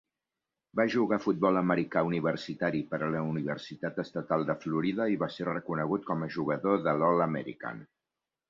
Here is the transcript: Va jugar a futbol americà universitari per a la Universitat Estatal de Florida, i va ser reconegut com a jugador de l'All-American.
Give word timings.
Va 0.79 0.85
jugar 0.93 1.17
a 1.19 1.21
futbol 1.25 1.59
americà 1.61 2.03
universitari 2.07 2.81
per 2.93 2.99
a 3.07 3.09
la 3.17 3.21
Universitat 3.33 4.01
Estatal 4.05 4.47
de 4.49 4.57
Florida, 4.65 5.07
i 5.17 5.21
va 5.25 5.31
ser 5.37 5.49
reconegut 5.51 6.09
com 6.11 6.25
a 6.25 6.31
jugador 6.39 6.81
de 6.89 6.97
l'All-American. 7.03 7.87